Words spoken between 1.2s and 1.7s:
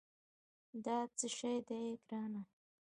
شي